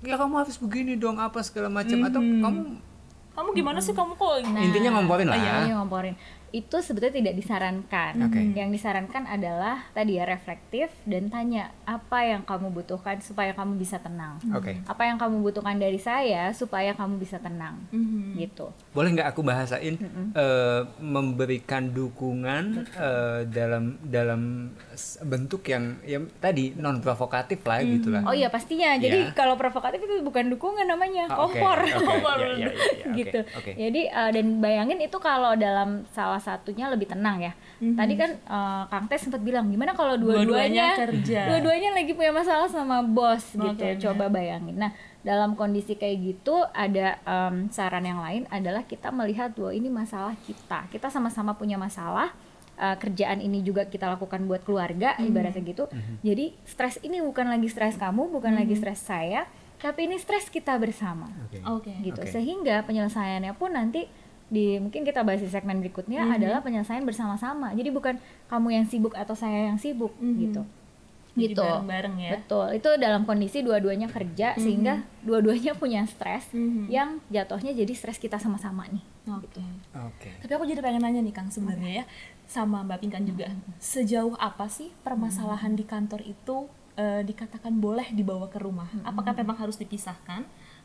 [0.00, 2.40] ya kamu harus begini dong apa segala macam atau Mhm.
[2.40, 2.60] kamu
[3.34, 5.34] Kamu gimana sih kamu kok intinya ngomporin lah.
[5.34, 6.14] Iya, iya, ngomporin.
[6.54, 8.12] Itu sebetulnya tidak disarankan.
[8.22, 8.38] Oke.
[8.54, 13.98] Yang disarankan adalah tadi ya reflektif dan tanya apa yang kamu butuhkan supaya kamu bisa
[13.98, 14.38] tenang.
[14.54, 14.78] Oke.
[14.86, 17.82] Apa yang kamu butuhkan dari saya supaya kamu bisa tenang.
[17.90, 18.38] Mhm.
[18.38, 18.70] Gitu.
[18.90, 19.98] Boleh nggak aku bahasain
[20.30, 24.70] eh, memberikan dukungan eh, dalam dalam
[25.22, 28.22] bentuk yang yang tadi non provokatif lah gitu lah.
[28.24, 28.94] Oh iya pastinya.
[28.94, 29.34] Jadi Iya.
[29.34, 31.78] kalau provokatif itu bukan dukungan namanya, Ah, kompor.
[31.80, 32.36] oke, Kompor.
[32.38, 33.40] iya, iya, iya, iya, oke, gitu.
[33.74, 37.52] Jadi eh, dan bayangin itu kalau dalam salah satunya lebih tenang ya.
[37.80, 41.40] Tadi kan eh, Kang Tes sempat bilang gimana kalau Dua-duanya dua-duanya kerja.
[41.48, 43.64] dua-duanya lagi punya masalah sama bos gitu.
[43.64, 43.96] Makanya.
[43.98, 44.76] Coba bayangin.
[44.76, 44.92] Nah,
[45.24, 50.36] dalam kondisi kayak gitu ada em, saran yang lain adalah kita melihat bahwa ini masalah
[50.44, 50.84] kita.
[50.92, 52.28] Kita sama-sama punya masalah.
[52.74, 55.86] Eh, kerjaan ini juga kita lakukan buat keluarga ibaratnya gitu.
[56.20, 59.46] Jadi stres ini bukan lagi stres kamu, bukan lagi stres saya,
[59.78, 61.60] tapi ini stres kita bersama Oke.
[61.62, 61.92] Oke.
[62.02, 62.30] gitu Oke.
[62.30, 64.10] sehingga penyelesaiannya pun nanti
[64.54, 66.32] di mungkin kita bahas di segmen berikutnya Mhm.
[66.32, 68.14] adalah penyelesaian bersama-sama jadi bukan
[68.46, 70.38] kamu yang sibuk atau saya yang sibuk Mhm.
[70.40, 70.62] gitu
[71.34, 72.30] Jadi gitu bareng-bareng ya.
[72.38, 76.86] betul itu dalam kondisi dua-duanya kerja sehingga dua-duanya punya stres Mhm.
[76.86, 79.64] yang jatuhnya jadi stres kita sama-sama nih Oke.
[79.96, 80.28] Oke.
[80.38, 82.04] Tapi aku jadi pengen nanya nih Kang sebenarnya ya
[82.44, 83.48] sama Mbak Pinkan juga.
[83.78, 88.84] Sejauh apa sih permasalahan di kantor itu eh, dikatakan boleh dibawa ke rumah?
[89.02, 90.44] Apakah memang harus dipisahkan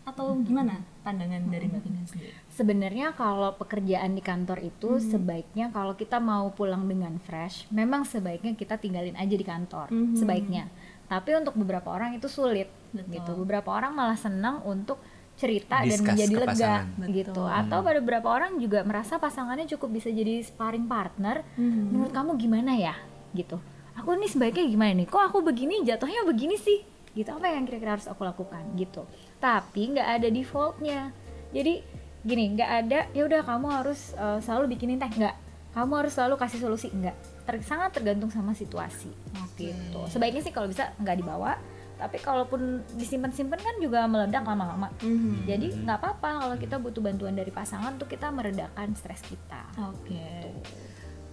[0.10, 2.32] atau gimana pandangan dari Mbak Pinkan sendiri?
[2.50, 8.54] Sebenarnya kalau pekerjaan di kantor itu sebaiknya kalau kita mau pulang dengan fresh, memang sebaiknya
[8.54, 10.16] kita tinggalin aja di kantor, Mhm.
[10.16, 10.68] sebaiknya.
[11.06, 13.10] Tapi untuk beberapa orang itu sulit, Betul.
[13.12, 13.32] gitu.
[13.40, 15.02] Beberapa orang malah senang untuk
[15.34, 16.74] cerita dan Discuss menjadi ke lega.
[17.00, 17.14] Betul.
[17.16, 17.44] gitu.
[17.48, 21.48] Atau pada beberapa orang juga merasa pasangannya cukup bisa jadi sparring partner.
[21.56, 21.96] Mhm.
[21.96, 22.94] Menurut kamu gimana ya,
[23.32, 23.56] gitu.
[23.96, 25.08] Aku ini sebaiknya gimana nih?
[25.08, 26.84] Kok aku begini, jatuhnya begini sih?
[27.10, 27.26] Gitu.
[27.26, 28.64] Apa yang kira-kira harus aku lakukan?
[28.76, 29.02] Gitu.
[29.40, 31.16] Tapi nggak ada defaultnya.
[31.56, 31.82] Jadi
[32.24, 33.00] gini, nggak ada.
[33.16, 35.36] Ya udah kamu harus uh, selalu bikinin teh, nggak.
[35.74, 37.16] Kamu harus selalu kasih solusi, nggak.
[37.48, 39.10] Ter- sangat tergantung sama situasi.
[39.56, 40.00] Gitu.
[40.12, 41.56] Sebaiknya sih kalau bisa nggak dibawa.
[42.00, 44.88] Tapi kalaupun disimpan-simpan kan juga meledak lama-lama.
[45.04, 45.44] Mhm.
[45.44, 49.68] Jadi nggak apa-apa kalau kita butuh bantuan dari pasangan untuk kita meredakan stres kita.
[49.92, 50.48] Oke.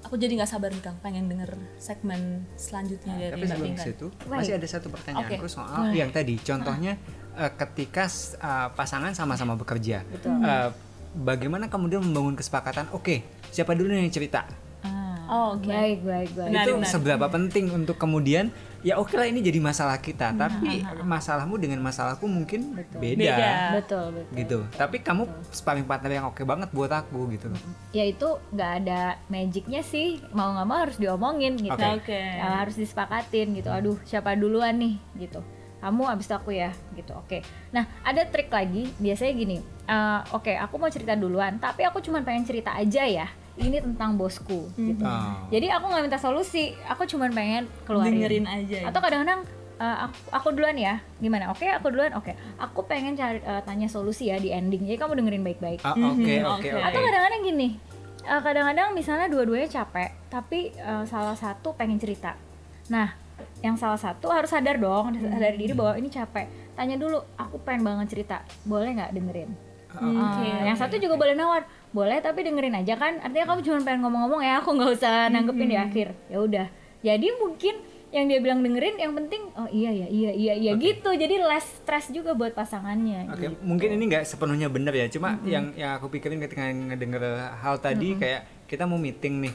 [0.07, 1.51] Aku jadi nggak sabar nih Kang, pengen denger
[1.83, 5.51] segmen selanjutnya dari Tapi sebelum situ masih ada satu pertanyaanku Oke.
[5.51, 6.95] soal yang tadi contohnya
[7.37, 10.03] eh, ketika eh, pasangan sama-sama bekerja.
[10.03, 10.41] Betul.
[10.41, 10.69] Eh,
[11.15, 12.89] bagaimana kemudian membangun kesepakatan?
[12.91, 14.49] Oke, siapa dulu yang cerita?
[14.81, 15.67] Ah, Oh, oke.
[15.67, 16.51] Baik, baik, baik.
[16.55, 16.87] Benar, itu benar.
[16.89, 18.49] seberapa penting untuk kemudian
[18.87, 23.51] ya oke lah ini jadi masalah kita tapi masalahmu dengan masalahku mungkin beda, Beda.
[23.75, 27.51] betul betul gitu tapi kamu sparring partner yang oke banget buat aku gitu
[27.91, 31.99] ya itu nggak ada magicnya sih mau nggak mau harus diomongin gitu Oke.
[31.99, 32.15] Oke.
[32.15, 35.43] Ya, harus disepakatin gitu aduh siapa duluan nih gitu
[35.87, 37.39] kamu abis itu aku ya gitu oke.
[37.71, 42.19] Nah ada trik lagi biasanya gini eh, oke aku mau cerita duluan tapi aku cuma
[42.21, 45.01] pengen cerita aja ya ini tentang bosku gitu.
[45.01, 45.49] Oh.
[45.49, 48.19] jadi aku nggak minta solusi aku cuma pengen keluarin.
[48.19, 48.87] Dengerin aja ya.
[48.91, 49.41] atau kadang-kadang
[49.79, 52.35] eh, aku, aku duluan ya gimana oke aku duluan oke.
[52.59, 55.81] Aku pengen cari eh, tanya solusi ya di ending jadi kamu dengerin baik-baik.
[55.87, 56.69] Ah, oke Mhm, oke oke.
[56.69, 56.83] oke.
[56.83, 57.69] Atau kadang-kadang gini
[58.27, 62.35] eh, kadang-kadang misalnya dua-duanya capek tapi eh, salah satu pengen cerita.
[62.91, 63.15] Nah
[63.65, 66.47] yang salah satu harus sadar dong sadar diri bahwa ini capek.
[66.77, 69.51] Tanya dulu aku pengen banget cerita boleh nggak dengerin?
[69.97, 70.45] Oke.
[70.45, 73.17] Eh, yang satu juga boleh nawar boleh tapi dengerin aja kan?
[73.25, 76.09] Artinya kamu cuma pengen ngomong-ngomong ya aku nggak usah nanggepin di akhir.
[76.29, 76.67] Ya udah.
[77.01, 77.75] Jadi mungkin
[78.15, 81.11] yang dia bilang dengerin yang penting oh iya ya iya iya iya gitu.
[81.17, 83.57] Jadi less stress juga buat pasangannya Oke, gitu.
[83.65, 85.09] mungkin ini nggak sepenuhnya benar ya.
[85.09, 89.55] Cuma yang yang aku pikirin ketika ngedenger hal tadi kayak kita mau meeting nih,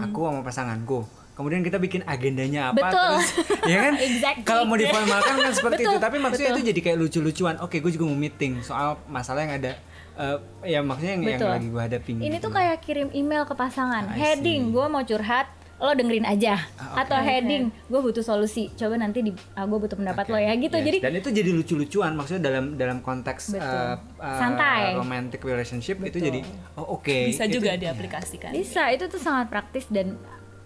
[0.00, 1.19] aku sama pasanganku.
[1.40, 3.00] Kemudian kita bikin agendanya apa Betul.
[3.16, 3.28] terus
[3.64, 3.94] ya kan?
[4.12, 4.44] Exactly.
[4.44, 6.60] Kalau mau diformalkan kan seperti Betul, itu, tapi maksudnya betul.
[6.60, 7.54] itu jadi kayak lucu-lucuan.
[7.64, 9.72] Oke, gue juga mau meeting soal masalah yang ada
[10.20, 10.36] eh,
[10.68, 11.50] ya maksudnya yang, yang Betul.
[11.56, 12.14] lagi gue hadapin.
[12.20, 12.44] Ini gitu.
[12.44, 14.12] tuh kayak kirim email ke pasangan.
[14.12, 15.48] I Heading, gue mau curhat,
[15.80, 16.60] lo dengerin aja.
[16.76, 17.08] Ah, oke.
[17.08, 18.68] Atau heading, gue butuh solusi.
[18.76, 20.76] Coba nanti di, gue butuh pendapat Oke, lo ya gitu.
[20.76, 20.84] yes.
[20.92, 23.64] Jadi dan itu jadi lucu-lucuan maksudnya dalam dalam konteks Betul.
[23.64, 24.92] eh, eh, Santai.
[24.92, 26.44] romantic relationship itu jadi
[26.76, 28.52] oh oke bisa itu- juga diaplikasikan.
[28.52, 30.20] bisa, itu tuh sangat praktis dan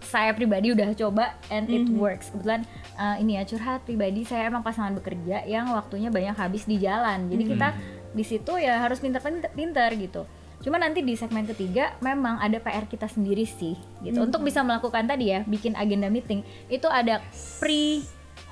[0.05, 1.97] saya pribadi udah coba and it Mhm.
[1.97, 2.29] works.
[2.29, 2.61] Kebetulan
[2.95, 7.27] uh, ini ya curhat pribadi saya emang pasangan bekerja yang waktunya banyak habis di jalan.
[7.27, 8.13] Jadi kita Mhm.
[8.13, 10.23] di situ ya harus pinter-pinter gitu.
[10.61, 14.17] Cuma nanti di segmen ketiga memang ada PR kita sendiri sih gitu.
[14.17, 14.25] Mhm.
[14.25, 17.19] Untuk bisa melakukan tadi ya bikin agenda meeting itu ada
[17.59, 18.01] pre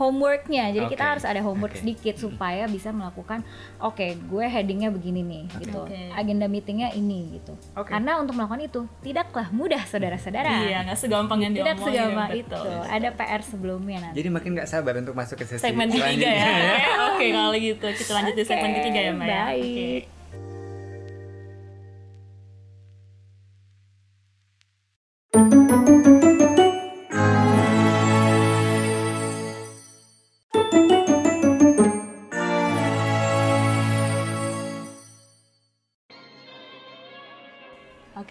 [0.03, 0.69] homeworknya.
[0.69, 1.11] Jadi kita Oke.
[1.15, 1.79] harus ada homework Oke.
[1.79, 3.39] sedikit supaya bisa melakukan
[3.77, 5.79] oke, gue headingnya begini nih gitu.
[5.81, 6.11] Oke.
[6.11, 7.55] Agenda meetingnya ini gitu.
[7.73, 7.89] Oke.
[7.89, 10.63] Karena untuk melakukan itu tidaklah mudah saudara-saudara.
[10.63, 12.59] Iya, nggak segampang yang Tidak segampang betul.
[12.59, 12.63] itu.
[12.85, 14.15] Ada PR sebelumnya nanti.
[14.15, 16.33] jadi makin nggak sabar untuk masuk ke sesi Segmen ketiga selanjutnya.
[16.33, 16.45] ya.
[17.07, 19.25] Oke, Oke, kalau gitu kita lanjut di segmen ketiga ya, Mbak.
[19.25, 19.43] ya.
[19.53, 20.22] Oke.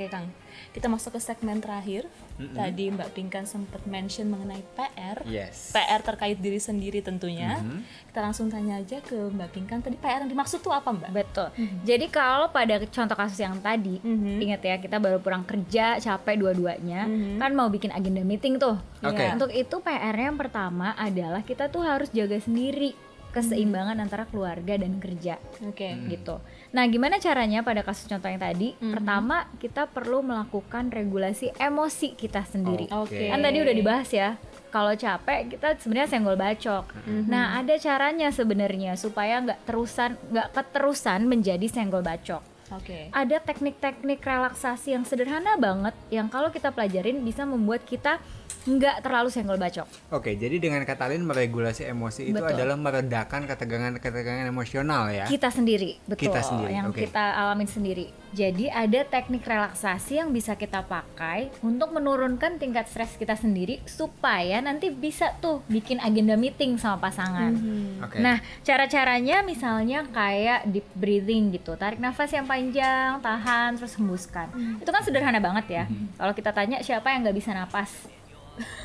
[0.03, 0.27] Oke Kang,
[0.75, 2.11] kita masuk ke segmen terakhir.
[2.35, 5.23] Tadi Mbak Pinkan sempat mention mengenai PR.
[5.23, 5.71] Yes.
[5.71, 7.63] PR terkait diri sendiri tentunya.
[7.63, 8.11] Mhm.
[8.11, 9.79] Kita langsung tanya aja ke Mbak Pinkan.
[9.79, 11.11] Tadi PR yang dimaksud tuh apa Mbak?
[11.15, 11.55] Betul.
[11.87, 14.43] Jadi kalau pada contoh kasus yang tadi, Mhm.
[14.43, 17.39] ingat ya kita baru pulang kerja, capek dua-duanya, Mhm.
[17.39, 18.75] kan mau bikin agenda meeting tuh.
[19.07, 19.23] Oke.
[19.23, 22.99] Ya, Untuk itu PR-nya yang pertama adalah kita tuh harus jaga sendiri
[23.33, 25.41] keseimbangan antara keluarga dan kerja.
[25.65, 25.89] Oke.
[26.07, 26.39] gitu.
[26.73, 28.77] Nah, gimana caranya pada kasus contoh yang tadi?
[28.77, 28.93] Mhm.
[28.93, 32.89] Pertama, kita perlu melakukan regulasi emosi kita sendiri.
[32.93, 33.29] Oke.
[33.33, 34.37] Kan tadi udah dibahas ya.
[34.73, 36.85] Kalau capek kita sebenarnya senggol bacok.
[37.29, 42.41] Nah, ada caranya sebenarnya supaya nggak terusan nggak keterusan menjadi senggol bacok.
[42.73, 43.13] Oke.
[43.13, 48.17] Ada teknik-teknik relaksasi yang sederhana banget yang kalau kita pelajarin bisa membuat kita
[48.65, 49.87] nggak terlalu senggol bacok.
[50.13, 52.55] Oke, jadi dengan kata lain meregulasi emosi itu Betul.
[52.55, 55.25] adalah meredakan ketegangan-ketegangan emosional ya.
[55.27, 56.99] kita sendiri betul Kita sendiri, yang oke.
[56.99, 63.15] kita alamin sendiri jadi ada teknik relaksasi yang bisa kita pakai untuk menurunkan tingkat stres
[63.21, 67.53] kita sendiri supaya nanti bisa tuh bikin agenda meeting sama pasangan
[68.01, 68.19] Oke.
[68.25, 74.49] nah cara-caranya misalnya kayak deep breathing gitu tarik nafas yang panjang tahan terus hembuskan
[74.81, 75.85] itu kan sederhana banget ya
[76.17, 78.09] kalau kita tanya siapa yang nggak bisa napas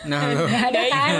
[0.03, 0.47] Nah, lo.
[0.47, 1.11] Nggak ada kan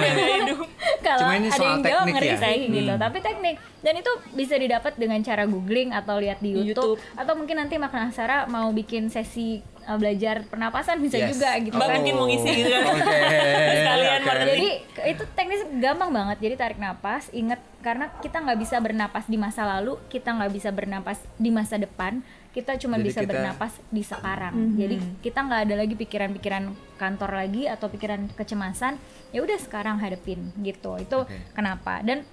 [1.03, 2.37] kalau ada yang jawab ngeri ya?
[2.37, 3.01] sih gitu Hmm.
[3.01, 6.99] tapi teknik dan itu bisa didapat dengan cara googling atau lihat di YouTube, YouTube.
[7.15, 11.35] atau mungkin nanti Makna Sarah mau bikin sesi uh, belajar pernapasan bisa Yes.
[11.35, 12.83] juga gitu Mbak kan mungkin mau ngisi gitu kan.
[12.87, 13.17] Oke.
[13.77, 14.27] Sekalian oke.
[14.27, 14.47] marketing.
[14.49, 14.69] jadi
[15.07, 19.61] itu teknis gampang banget jadi tarik napas inget karena kita nggak bisa bernapas di masa
[19.63, 24.01] lalu kita nggak bisa bernapas di masa depan kita cuma Jadi bisa kita- bernapas di
[24.01, 24.75] sekarang Mhm.
[24.75, 26.63] jadi kita nggak ada lagi pikiran-pikiran
[26.95, 28.97] kantor lagi atau pikiran kecemasan
[29.29, 31.37] ya udah sekarang hadepin gitu itu Oke.
[31.51, 32.25] kenapa dan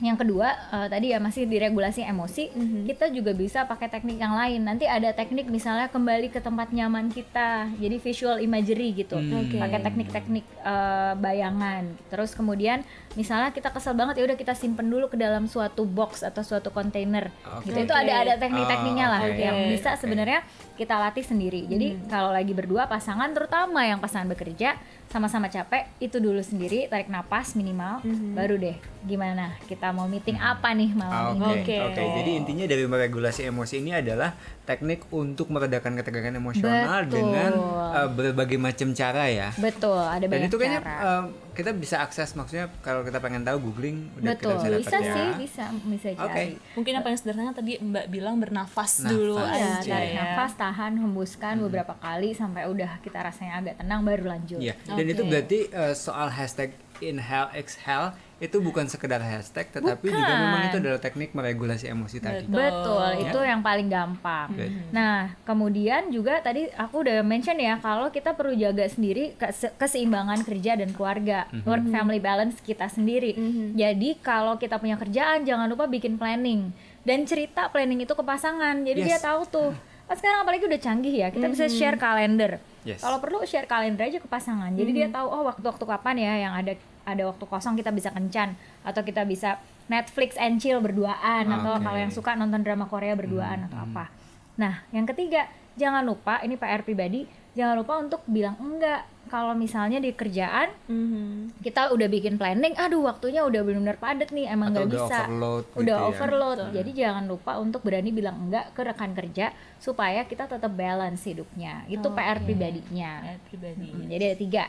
[0.00, 2.86] yang kedua eh, tadi ya masih diregulasi emosi Mhm.
[2.86, 7.10] kita juga bisa pakai teknik yang lain nanti ada teknik misalnya kembali ke tempat nyaman
[7.10, 9.42] kita jadi visual imagery gitu Hmm.
[9.42, 9.58] Oke.
[9.58, 15.08] pakai teknik-teknik eh, bayangan terus kemudian misalnya kita kesel banget ya udah kita simpen dulu
[15.08, 17.66] ke dalam suatu box atau suatu kontainer Oke.
[17.66, 18.00] gitu itu Oke.
[18.00, 19.34] ada ada teknik-tekniknya Oh, lah oke.
[19.36, 24.78] yang bisa sebenarnya kita latih sendiri jadi kalau lagi berdua pasangan terutama yang pasangan bekerja
[25.08, 28.04] sama-sama capek itu dulu sendiri tarik napas minimal
[28.36, 28.76] baru deh
[29.08, 32.02] gimana kita mau meeting apa nih malam Oke, ini oke.
[32.20, 34.36] Jadi intinya dari meregulasi emosi ini adalah
[34.68, 37.16] teknik untuk meredakan ketegangan emosional Betul.
[37.24, 39.48] dengan uh, berbagai macam cara ya.
[39.56, 41.24] betul ada Dan banyak itu kayaknya cara uh,
[41.58, 45.02] kita bisa akses maksudnya kalau kita pengen tahu googling udah betul kita bisa bisa, dapat
[45.02, 45.14] ya.
[45.18, 46.22] sih bisa bisa Oke.
[46.22, 49.10] cari Mungkin apa yang sederhana tadi Mbak bilang bernafas Nafas.
[49.10, 50.22] dulu Iya, aja tarik ya.
[50.22, 54.62] nafas, tahan, hembuskan beberapa kali sampai udah kita rasanya agak tenang baru lanjut.
[54.62, 54.78] Iya.
[54.86, 55.30] Dan itu Oke.
[55.34, 56.70] berarti uh, soal hashtag
[57.02, 60.38] inhale exhale itu bukan sekedar hashtag tetapi juga Bukan.
[60.40, 62.46] memang itu adalah teknik meregulasi emosi tadi.
[62.46, 62.62] Betul.
[62.78, 63.22] Betul, Ya.
[63.26, 64.48] itu yang paling gampang.
[64.52, 64.70] Good.
[64.90, 70.42] Nah, kemudian juga tadi aku udah mention ya kalau kita perlu jaga sendiri kese- keseimbangan
[70.42, 71.64] kerja dan keluarga, Mhm.
[71.64, 73.34] work family balance kita sendiri.
[73.72, 76.70] Jadi kalau kita punya kerjaan jangan lupa bikin planning
[77.00, 78.78] dan cerita planning itu ke pasangan.
[78.80, 79.24] Jadi dia Yes.
[79.24, 79.70] tahu tuh.
[80.06, 82.56] Kan sekarang apalagi udah canggih ya, kita bisa share kalender.
[82.80, 83.02] Yes.
[83.02, 84.72] Kalau perlu share kalender aja ke pasangan.
[84.72, 86.72] Jadi dia tahu oh waktu-waktu kapan ya yang ada
[87.08, 88.52] ada waktu kosong kita bisa kencan
[88.84, 91.82] atau kita bisa Netflix and chill berduaan atau Oke.
[91.82, 94.12] kalau yang suka nonton drama Korea berduaan atau apa.
[94.54, 99.96] Nah, yang ketiga, jangan lupa ini PR pribadi, jangan lupa untuk bilang enggak kalau misalnya
[99.96, 101.60] di kerjaan Mhm.
[101.60, 105.18] kita udah bikin planning, aduh waktunya udah benar-benar padat nih, emang Atau nggak udah bisa.
[105.22, 106.04] overload gitu udah ya.
[106.06, 106.58] overload.
[106.74, 111.84] Jadi jangan lupa untuk berani bilang enggak ke rekan kerja supaya kita tetap balance hidupnya.
[111.86, 113.12] Itu PR pribadinya.
[113.22, 113.88] Ya, pribadi.
[113.88, 114.64] Hmm, Jadi ada tiga,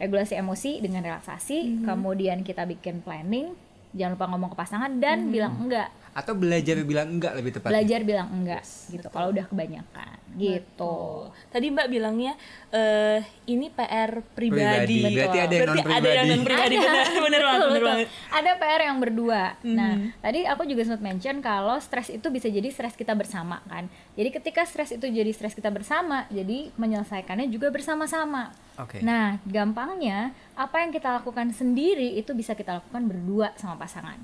[0.00, 3.52] regulasi emosi dengan relaksasi, kemudian kita bikin planning,
[3.92, 7.72] jangan lupa ngomong ke pasangan dan bilang enggak, Atau belajar bilang enggak lebih tepat.
[7.72, 8.60] belajar bilang enggak,
[8.92, 9.08] gitu.
[9.08, 11.24] Kalau udah kebanyakan, gitu.
[11.24, 12.36] Oh, Tadi Mbak bilangnya
[12.68, 15.00] eh ini PR pribadi.
[15.00, 15.16] Pribadi.
[15.16, 16.04] Berarti ada yang Berarti non-pribadi.
[16.04, 17.88] ada yang non pribadi benar benar banget, Betul, benar betul.
[17.88, 18.08] banget.
[18.28, 19.42] Ada PR yang berdua.
[19.64, 23.88] Nah, tadi aku juga sempat mention kalau stres itu bisa jadi stres kita bersama kan.
[24.12, 28.52] Jadi ketika stres itu jadi stres kita bersama, jadi menyelesaikannya juga bersama-sama.
[28.76, 29.00] Oke.
[29.00, 34.20] Nah, gampangnya apa yang kita lakukan sendiri itu bisa kita lakukan berdua sama pasangan.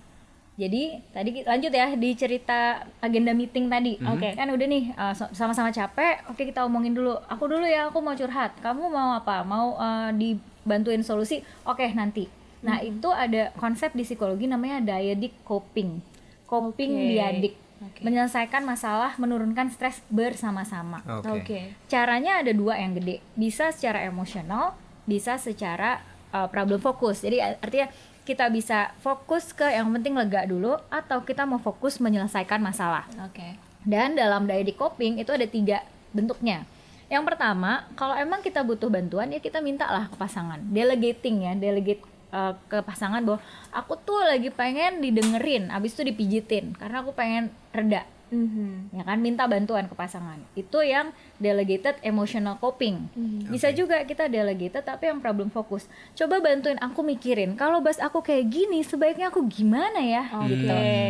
[0.58, 3.94] Jadi tadi lanjut ya di cerita agenda meeting tadi.
[4.02, 6.26] Oke, kan udah nih uh, sama-sama capek.
[6.26, 7.14] Oke, kita omongin dulu.
[7.30, 8.58] Aku dulu ya, aku mau curhat.
[8.58, 9.46] Kamu mau apa?
[9.46, 11.46] Mau uh, dibantuin solusi?
[11.62, 12.26] Oke, nanti.
[12.58, 16.02] Nah, itu ada konsep di psikologi namanya dyadic coping.
[16.50, 17.06] Coping Oke.
[17.06, 17.54] diadik.
[17.78, 18.02] Oke.
[18.02, 21.06] Menyelesaikan masalah, menurunkan stres bersama-sama.
[21.06, 21.30] Oke.
[21.38, 21.58] Oke.
[21.86, 23.22] Caranya ada dua yang gede.
[23.38, 24.74] Bisa secara emosional,
[25.06, 26.02] bisa secara
[26.34, 27.22] uh, problem fokus.
[27.22, 27.86] Jadi artinya
[28.28, 33.08] kita bisa fokus ke yang penting lega dulu atau kita mau fokus menyelesaikan masalah.
[33.24, 33.56] Oke.
[33.88, 35.80] Dan dalam dyadic coping itu ada tiga
[36.12, 36.68] bentuknya.
[37.08, 40.60] Yang pertama, kalau emang kita butuh bantuan ya kita mintalah ke pasangan.
[40.68, 43.40] Delegating ya, delegate uh, ke pasangan bahwa
[43.72, 48.92] aku tuh lagi pengen didengerin, abis itu dipijitin karena aku pengen reda Mhm.
[48.92, 50.36] ya kan minta bantuan ke pasangan.
[50.52, 53.08] Itu yang delegated emotional coping.
[53.46, 55.86] Bisa juga kita delegated tapi yang problem fokus.
[56.12, 60.24] Coba bantuin aku mikirin kalau bas aku kayak gini sebaiknya aku gimana ya?
[60.44, 60.68] Gitu.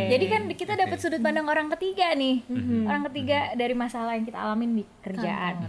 [0.09, 2.43] Jadi kan kita dapat sudut pandang orang ketiga nih.
[2.83, 5.67] Orang ketiga dari masalah yang kita alamin di kerjaan.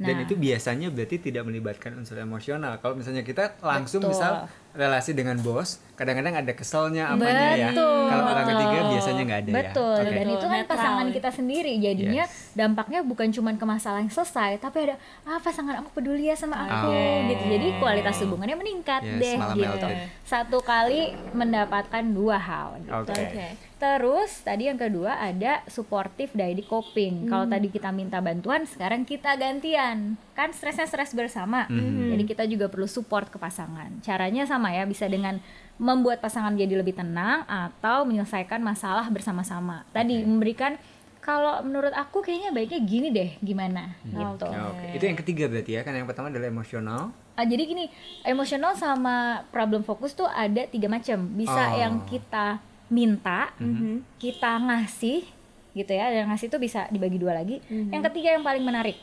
[0.00, 0.24] Dan Nah.
[0.24, 2.80] itu biasanya berarti tidak melibatkan unsur emosional.
[2.80, 4.16] Kalau misalnya kita langsung Betul.
[4.16, 4.32] misal
[4.70, 7.68] relasi dengan bos, kadang-kadang ada keselnya apanya ya.
[7.74, 8.06] Betul.
[8.06, 10.06] Kalau orang ketiga biasanya nggak ada Betul, ya.
[10.06, 10.14] Oke.
[10.14, 11.12] dan itu kan Netral pasangan ya.
[11.18, 11.72] kita sendiri.
[11.76, 12.54] Jadinya Yes.
[12.54, 16.56] dampaknya bukan cuma ke masalah yang selesai, tapi ada ah pasangan aku peduli ya sama
[16.60, 17.06] aku Oke.
[17.30, 17.44] gitu.
[17.50, 19.60] Jadi kualitas hubungannya meningkat Yes, deh gitu.
[19.60, 19.96] melted.
[20.22, 22.94] Satu kali mendapatkan dua hal gitu.
[22.94, 23.14] Oke.
[23.16, 23.48] Oke.
[23.80, 27.24] Terus tadi yang kedua ada supportive dyadic coping.
[27.24, 30.20] Kalau tadi kita minta bantuan, sekarang kita gantian.
[30.36, 31.64] Kan stresnya stres bersama.
[32.12, 33.88] Jadi kita juga perlu support ke pasangan.
[34.04, 35.40] Caranya sama ya, bisa dengan
[35.80, 39.88] membuat pasangan jadi lebih tenang atau menyelesaikan masalah bersama-sama.
[39.96, 40.76] Tadi memberikan
[41.20, 44.48] kalau menurut aku kayaknya baiknya gini deh, gimana gitu.
[44.48, 44.86] Ya, Oke.
[44.96, 45.80] Itu yang ketiga berarti ya.
[45.80, 47.12] Kan yang pertama adalah emosional.
[47.36, 47.88] Ah, jadi gini,
[48.24, 51.16] emosional sama problem fokus tuh ada tiga macam.
[51.32, 51.80] Bisa Oh.
[51.80, 52.60] yang kita
[52.92, 54.04] minta, Mhm.
[54.20, 55.24] kita ngasih,
[55.72, 56.12] gitu ya.
[56.12, 57.60] Dan ngasih itu bisa dibagi dua lagi.
[57.68, 58.96] Yang ketiga yang paling menarik,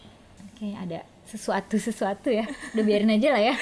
[0.61, 2.47] kayak ada sesuatu sesuatu ya.
[2.71, 3.55] Udah biarin aja lah ya.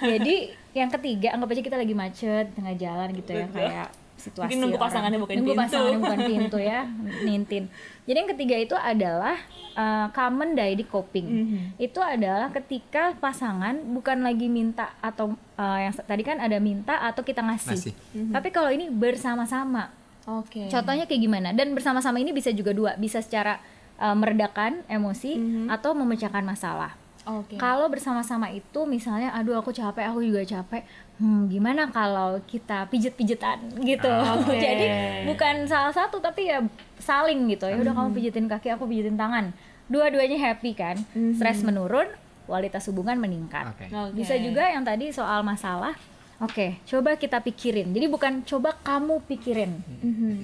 [0.00, 0.34] jadi
[0.72, 3.60] yang ketiga, anggap aja kita lagi macet tengah jalan gitu ya, Betul.
[3.60, 5.62] kayak situasi Mungkin nunggu pasangannya bukan nunggu pintu.
[5.62, 6.80] pasangannya bukan pintu ya,
[7.22, 7.64] nintin.
[8.04, 9.36] Jadi yang ketiga itu adalah
[9.74, 11.58] uh, common dyadic coping Mhm.
[11.78, 17.20] itu adalah ketika pasangan bukan lagi minta atau uh, yang tadi kan ada minta atau
[17.20, 17.76] kita ngasih.
[17.76, 17.94] Ngasih.
[18.32, 19.92] Tapi kalau ini bersama-sama.
[20.24, 20.72] Oke.
[20.72, 21.48] Contohnya kayak gimana?
[21.52, 23.60] Dan bersama-sama ini bisa juga dua, bisa secara
[23.98, 25.38] uh, meredakan emosi
[25.70, 26.94] atau memecahkan masalah.
[27.24, 27.56] Oke.
[27.56, 30.84] Kalau bersama-sama itu misalnya aduh aku capek, aku juga capek.
[31.16, 34.12] Hmm, gimana kalau kita pijet-pijetan gitu.
[34.36, 34.60] Oke.
[34.60, 34.86] Jadi
[35.24, 36.60] bukan salah satu tapi ya
[37.00, 37.64] saling gitu.
[37.64, 39.56] Ya udah kamu pijetin kaki, aku pijetin tangan.
[39.88, 41.00] Dua-duanya happy kan.
[41.36, 42.08] Stres menurun,
[42.44, 43.72] kualitas hubungan meningkat.
[43.72, 43.88] Oke.
[43.88, 44.20] Oke.
[44.20, 45.96] Bisa juga yang tadi soal masalah.
[46.42, 47.94] Oke, coba kita pikirin.
[47.94, 49.70] Jadi bukan coba kamu pikirin,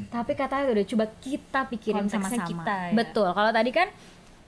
[0.07, 2.47] tapi katanya udah coba kita pikirin Konteksnya sama-sama.
[2.47, 2.93] kita ya.
[2.95, 3.29] Betul.
[3.35, 3.89] Kalau tadi kan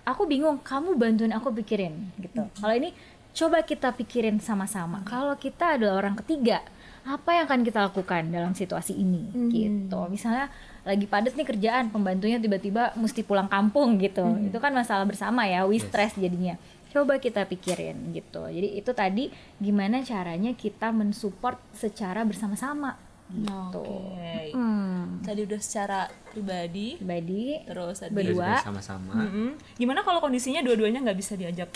[0.06, 2.46] aku bingung, kamu bantuin aku pikirin gitu.
[2.46, 2.94] Kalau ini
[3.32, 5.02] coba kita pikirin sama-sama.
[5.02, 6.62] Kalau kita adalah orang ketiga,
[7.02, 9.98] apa yang akan kita lakukan dalam situasi ini gitu.
[10.06, 10.46] Misalnya
[10.86, 14.22] lagi padat nih kerjaan, pembantunya tiba-tiba mesti pulang kampung gitu.
[14.46, 16.54] Itu kan masalah bersama ya, we stress jadinya.
[16.92, 18.44] Coba kita pikirin gitu.
[18.44, 23.00] Jadi itu tadi gimana caranya kita mensupport secara bersama-sama
[23.32, 23.80] gitu.
[23.80, 24.52] Oke.
[24.52, 25.24] Hmm.
[25.24, 28.60] Tadi udah secara pribadi, Pribadi terus tadi Berdua.
[28.60, 29.24] sama-sama.
[29.24, 29.56] Mm-mm.
[29.80, 31.72] Gimana kalau kondisinya dua-duanya nggak bisa diajak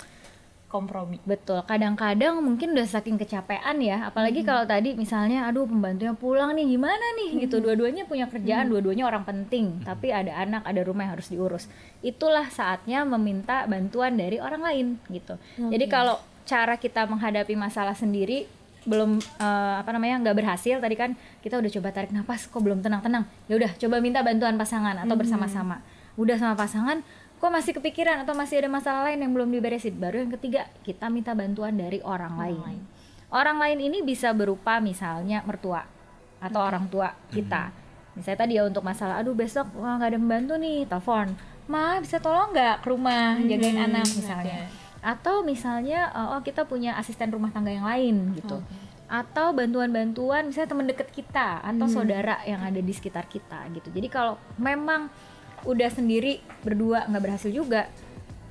[0.66, 1.22] kompromi?
[1.22, 6.66] Betul, kadang-kadang mungkin udah saking kecapean ya, apalagi kalau tadi misalnya, aduh pembantunya pulang nih,
[6.76, 7.46] gimana nih?
[7.46, 11.64] Gitu, dua-duanya punya kerjaan, dua-duanya orang penting, tapi ada anak, ada rumah yang harus diurus.
[12.02, 15.38] Itulah saatnya meminta bantuan dari orang lain gitu.
[15.58, 18.46] Jadi kalau cara kita menghadapi masalah sendiri
[18.86, 22.86] belum eh, apa namanya nggak berhasil tadi kan kita udah coba tarik nafas kok belum
[22.86, 23.26] tenang-tenang?
[23.50, 25.82] Ya udah coba minta bantuan pasangan atau bersama-sama.
[26.14, 27.02] Udah sama pasangan
[27.36, 29.94] kok masih kepikiran atau masih ada masalah lain yang belum diberesin?
[29.96, 32.60] Baru yang ketiga kita minta bantuan dari orang lain.
[33.26, 35.82] orang lain ini bisa berupa misalnya mertua
[36.38, 37.74] atau orang tua kita.
[38.16, 41.36] Misalnya tadi ya untuk masalah aduh besok wah, nggak ada membantu nih telepon.
[41.66, 44.06] Ma bisa tolong nggak ke rumah jagain anak?
[44.06, 44.70] misalnya.
[45.02, 48.62] Atau misalnya uh, oh kita punya asisten rumah tangga yang lain gitu.
[49.06, 53.90] Atau bantuan-bantuan misalnya teman dekat kita atau saudara yang ada di sekitar kita gitu.
[53.90, 55.10] Jadi kalau memang
[55.66, 57.90] udah sendiri berdua nggak berhasil juga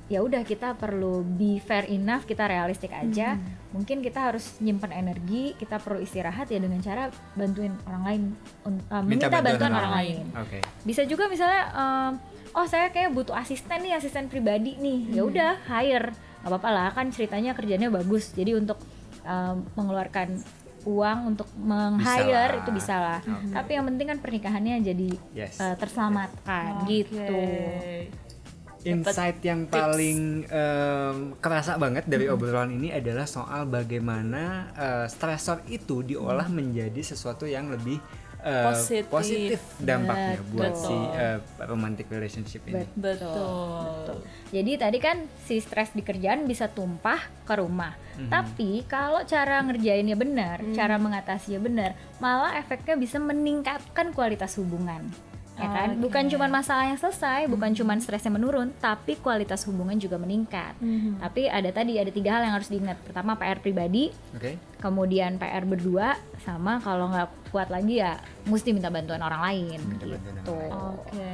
[0.06, 3.34] ya udah kita perlu be fair enough kita realistik aja.
[3.74, 8.22] Mungkin kita harus nyimpen energi kita perlu istirahat ya dengan cara bantuin orang lain
[8.64, 10.16] uh, meminta bantuan, orang lain.
[10.38, 10.58] Oke.
[10.86, 12.12] bisa juga misalnya em,
[12.54, 15.18] oh saya kayak butuh asisten nih asisten pribadi nih.
[15.18, 16.14] Ya udah hire.
[16.46, 18.30] Nggak apa-apa lah kan ceritanya kerjanya bagus.
[18.30, 18.78] Jadi untuk
[19.26, 20.38] em, mengeluarkan
[20.86, 23.20] uang untuk meng-hire itu bisa lah.
[23.50, 25.58] Tapi yang penting kan pernikahannya jadi Yes.
[25.58, 27.18] eh, terselamatkan gitu.
[27.20, 28.24] Oke.
[28.86, 36.06] Insight yang paling em, kerasa banget dari obrolan ini adalah soal bagaimana eh, stresor itu
[36.06, 37.98] diolah menjadi sesuatu yang lebih
[38.46, 39.10] eh, Positif.
[39.10, 40.86] positif dampaknya buat Betul.
[40.86, 42.86] si eh, romantic relationship ini.
[42.94, 44.22] Betul.
[44.54, 47.98] Jadi tadi kan si stres di kerjaan bisa tumpah ke rumah.
[48.16, 55.04] Tapi kalau cara ngerjainnya benar, cara mengatasinya benar, malah efeknya bisa meningkatkan kualitas hubungan.
[55.56, 55.88] Ya kan?
[55.96, 60.76] Bukan cuma masalahnya selesai, bukan cuma stresnya menurun, tapi kualitas hubungan juga meningkat.
[61.16, 63.00] Tapi ada tadi ada tiga hal yang harus diingat.
[63.02, 64.60] Pertama PR pribadi, Oke.
[64.78, 68.14] kemudian PR berdua, sama kalau nggak kuat lagi ya
[68.44, 70.52] mesti minta bantuan orang lain Minta gitu.
[70.92, 71.32] Oke.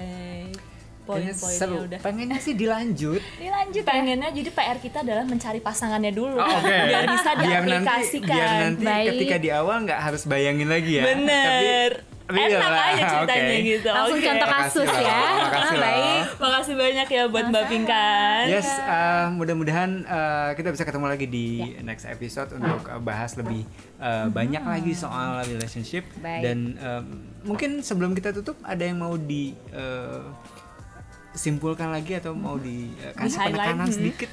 [1.03, 1.77] Kayaknya Poin-poinnya seru.
[1.83, 1.99] udah.
[1.99, 3.19] Pengennya sih dilanjut.
[3.43, 3.91] Dilanjut ya.
[3.91, 6.71] Pengennya jadi PR kita adalah mencari pasangannya dulu Oh, Oke.
[6.89, 8.31] biar bisa Biar nanti, diaplikasikan.
[8.31, 9.09] biar nanti Baik.
[9.11, 11.05] ketika di awal nggak harus bayangin lagi ya.
[11.05, 11.91] Bener.
[12.07, 12.85] Tapi Enak iyalah.
[12.89, 13.67] aja ceritanya Oke.
[13.67, 13.89] gitu.
[13.89, 15.19] Langsung contoh kasus Makasih ya.
[15.19, 16.23] loh, makasih Ah, baik.
[16.35, 18.45] Makasih banyak ya buat Mbak Pinkan.
[18.47, 21.83] Yes, uh, mudah-mudahan uh, kita bisa ketemu lagi di Ya.
[21.83, 23.63] next episode untuk uh, bahas lebih
[23.97, 26.23] uh, banyak lagi soal relationship Hmm.
[26.23, 26.41] Baik.
[26.43, 27.05] dan um,
[27.45, 30.25] mungkin sebelum kita tutup ada yang mau di uh,
[31.33, 33.95] simpulkan lagi atau mau dikasih Di-highlight, penekanan hmm.
[33.95, 34.31] sedikit?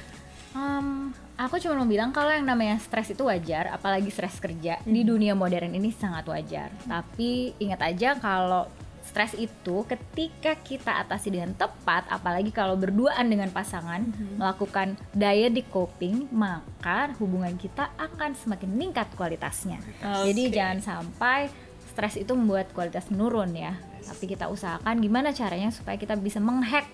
[0.50, 5.00] Um, aku cuma mau bilang kalau yang namanya stres itu wajar, apalagi stres kerja di
[5.00, 6.68] dunia modern ini sangat wajar.
[6.84, 8.68] Tapi ingat aja kalau
[9.00, 14.04] stres itu ketika kita atasi dengan tepat, apalagi kalau berduaan dengan pasangan
[14.36, 19.80] melakukan daya di coping, maka hubungan kita akan semakin meningkat kualitasnya.
[20.04, 20.54] Jadi Oke.
[20.54, 21.48] jangan sampai
[21.90, 23.74] stres itu membuat kualitas menurun ya.
[24.00, 26.86] Tapi kita usahakan gimana caranya supaya kita bisa menghack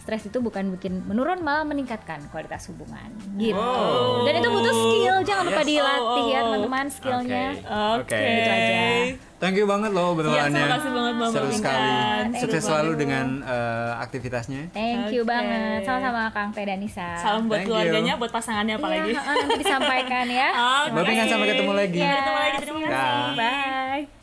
[0.00, 4.24] stres itu bukan bikin menurun malah meningkatkan kualitas hubungan gitu Wow.
[4.24, 5.68] dan itu butuh skill jangan lupa Yes.
[5.70, 6.44] dilatih ya Oh, oh.
[6.46, 7.60] teman-teman skillnya Oke.
[7.60, 8.00] Oke.
[8.00, 8.18] Oke.
[8.18, 8.80] Gitu aja.
[9.38, 10.52] Thank you banget loh obrolannya.
[10.52, 11.88] terima kasih banget, Mbak Seru sekali.
[11.88, 14.62] Thank you Sukses selalu dengan uh, aktivitasnya.
[14.70, 15.30] thank you Oke.
[15.30, 18.20] banget sama-sama Kang Teh dan Nisa Salam buat Thank keluarganya, you.
[18.20, 19.10] buat pasangannya Iya, apalagi.
[19.14, 20.48] ha-ha, nanti disampaikan ya
[20.84, 20.90] Oke.
[20.90, 21.98] Mbak Pinkan sampai ketemu lagi.
[21.98, 23.00] Ya, Ketemu lagi, terima terima kasih.
[23.00, 23.36] kasih
[24.04, 24.19] bye